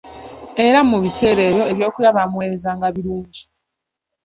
Era 0.65 0.79
mu 0.89 0.97
biseera 1.03 1.41
ebyo 1.49 1.63
ebyokulya 1.71 2.15
baamuweerezanga 2.15 2.87
birungi. 2.95 3.43